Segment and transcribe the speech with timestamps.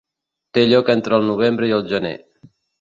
[0.57, 2.19] Té lloc entre el novembre i el gener.